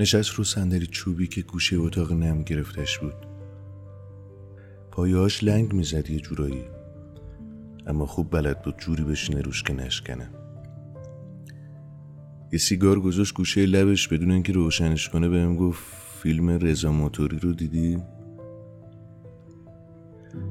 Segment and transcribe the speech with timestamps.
[0.00, 3.14] نشست رو صندلی چوبی که گوشه اتاق نم گرفتش بود.
[4.90, 6.64] پایهاش لنگ می‌زد یه جورایی.
[7.86, 10.30] اما خوب بلد بود جوری بشینه روش که نشکنه.
[12.52, 15.82] یه سیگار گذاشت گوشه لبش بدون اینکه روشنش کنه بهم گفت
[16.22, 17.98] فیلم رضا موتوری رو دیدی؟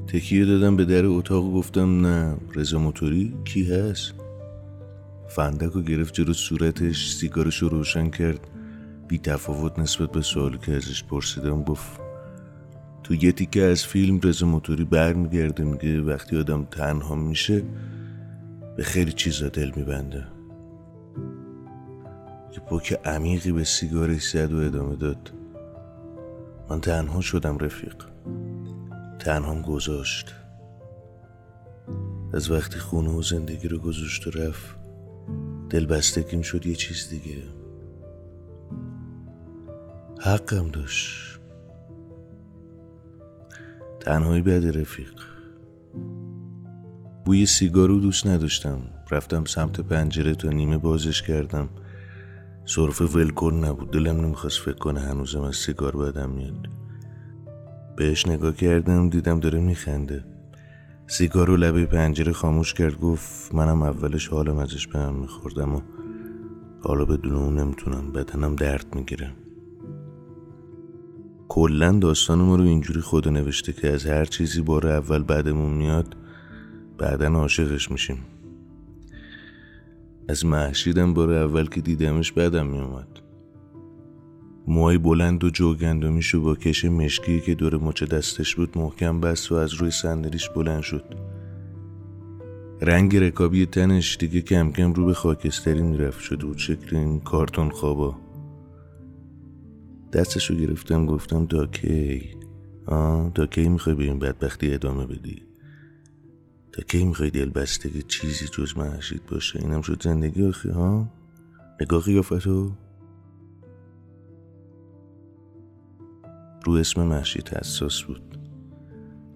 [0.06, 4.14] تکیه دادم به در اتاق و گفتم نه رضا موتوری کی هست؟
[5.28, 8.40] فندک رو گرفت جلو صورتش سیگارش رو روشن کرد.
[9.08, 12.00] بی تفاوت نسبت به سوالی که ازش پرسیدم گفت
[13.02, 17.62] تو یه تیکه از فیلم رضا موتوری برمیگرده میگه وقتی آدم تنها میشه
[18.76, 20.26] به خیلی چیزا دل میبنده.
[22.52, 25.32] یه پک عمیقی به سیگارش زد و ادامه داد.
[26.70, 27.94] من تنها شدم رفیق.
[29.18, 30.34] تنهام گذاشت.
[32.32, 34.76] از وقتی خونه و زندگی رو گذاشت و رفت
[35.70, 37.42] دلبستگیم شد یه چیز دیگه.
[40.20, 41.40] حقم داشت.
[44.00, 45.12] تنهایی بده رفیق.
[47.24, 48.78] بوی سیگارو دوست نداشتم.
[49.10, 51.68] رفتم سمت پنجره تا نیمه بازش کردم.
[52.64, 53.90] صرف ولکن نبود.
[53.90, 56.68] دلم نمی‌خواست فکر کنه هنوزم از سیگار بدم میاد.
[57.96, 60.24] بهش نگاه کردم دیدم داره میخنده.
[61.06, 63.00] سیگار رو لبه پنجره خاموش کرد.
[63.00, 65.80] گفت منم اولش حالم ازش به هم میخوردم و
[66.82, 68.12] حالا بدون اون نمی‌تونم.
[68.12, 69.32] بدنم درد می‌گیره.
[71.48, 76.16] کلا داستان ما رو اینجوری خدا نوشته که از هر چیزی بار اول بعدمون میاد
[76.98, 78.18] بعدا عاشقش میشیم.
[80.28, 83.08] از محشیدم بار اول که دیدمش بعدم میومد.
[84.66, 89.54] موهای بلند و جوگندمیشو با کش مشکی که دور مچ دستش بود محکم بست و
[89.54, 91.04] از روی صندلیش بلند شد.
[92.80, 97.70] رنگ رکابی تنش دیگه کم کم رو به خاکستری می‌رفت شد و شکل این کارتون
[97.70, 98.27] خوابا.
[100.12, 102.36] دستشو گرفتم گفتم تا کی؟
[102.86, 105.42] آه تا کی می‌خوای به این بدبختی ادامه بدی؟
[106.72, 111.10] تا کی می‌خوای بستگی چیزی جز محشید باشه؟ اینم شد زندگی آخی ها؟
[111.80, 112.72] نگاه قیافتو.
[116.64, 118.38] رو اسم محشید حساس بود.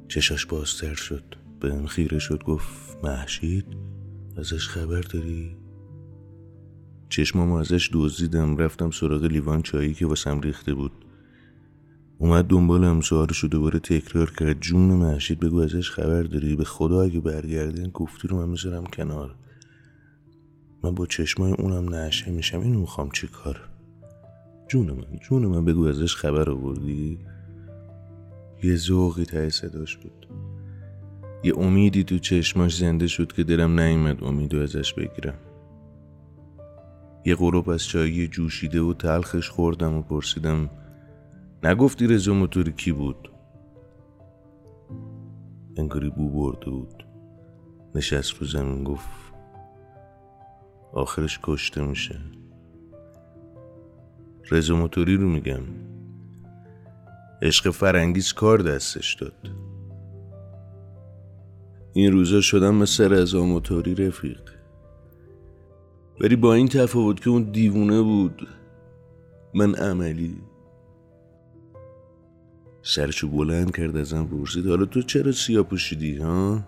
[0.09, 1.25] چشاش بازتر شد.
[1.61, 3.67] به خیره شد گفت محشید
[4.37, 5.62] ازش خبر داری؟
[7.13, 10.93] چشمامو ازش دزدیدم رفتم سراغ لیوان چایی که واسم ریخته بود.
[12.19, 14.61] اومد دنبالم سوالشو دوباره تکرار کرد.
[14.61, 19.35] جون محشید بگو ازش خبر داری؟ به خدا اگه برگرده گفتی رو من می‌ذارم کنار.
[20.85, 22.61] من با چشمای اونم نشه میشم.
[22.61, 23.61] اینو می‌خوام چی کار؟
[24.69, 27.19] جون من جون من بگو ازش خبر آوردی؟
[28.63, 30.27] یه ذوقی ته صداش بود.
[31.45, 35.35] یه امیدی تو چشماش زنده شد که دلم نیومد امیدو ازش بگیرم.
[37.25, 40.71] یه غروب از چایی جوشیده و تلخش خوردم و پرسیدم
[41.65, 43.33] نگفتی رزا موتوری کی بود؟
[45.77, 47.05] انگاری بو برده بود.
[47.95, 49.09] نشست رو زمین گفت
[50.93, 52.21] آخرش کشته میشه.
[54.51, 55.63] رزا موتوری رو میگم.
[57.43, 59.51] عشق فرنگیز کار دستش داد.
[61.93, 64.62] این روزا شدم مثل رزا موتوری رفیق.
[66.23, 68.49] ولی با این تفاوت که اون دیوونه بود
[69.55, 70.37] من عملی.
[72.83, 76.65] سرشو بلند کرد ازم پرسید حالا تو چرا سیاه پوشیدی ها؟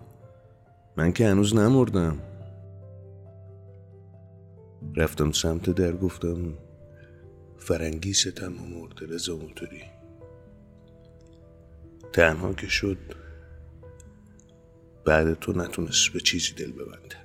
[0.97, 2.19] من که هنوز نمردم.
[4.95, 6.53] رفتم سمت در گفتم
[7.57, 9.83] فرنگی ستم و موتوری.
[12.13, 12.97] تنها که شد
[15.05, 17.24] بعد تو نتونست به چیزی دل ببنده.